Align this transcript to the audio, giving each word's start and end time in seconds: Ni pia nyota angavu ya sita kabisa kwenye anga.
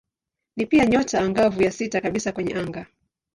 Ni 0.55 0.65
pia 0.65 0.85
nyota 0.85 1.19
angavu 1.19 1.63
ya 1.63 1.71
sita 1.71 2.01
kabisa 2.01 2.31
kwenye 2.31 2.53
anga. 2.55 2.85